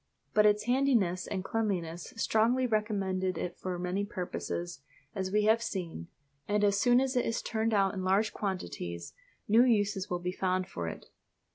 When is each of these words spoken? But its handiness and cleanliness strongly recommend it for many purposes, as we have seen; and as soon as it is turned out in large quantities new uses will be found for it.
But 0.33 0.47
its 0.47 0.63
handiness 0.63 1.27
and 1.27 1.43
cleanliness 1.43 2.11
strongly 2.17 2.65
recommend 2.65 3.23
it 3.23 3.55
for 3.59 3.77
many 3.77 4.03
purposes, 4.03 4.81
as 5.13 5.31
we 5.31 5.43
have 5.43 5.61
seen; 5.61 6.07
and 6.47 6.63
as 6.63 6.79
soon 6.79 6.99
as 6.99 7.15
it 7.15 7.23
is 7.23 7.43
turned 7.43 7.71
out 7.71 7.93
in 7.93 8.03
large 8.03 8.33
quantities 8.33 9.13
new 9.47 9.63
uses 9.63 10.09
will 10.09 10.17
be 10.17 10.31
found 10.31 10.67
for 10.67 10.87
it. 10.87 11.05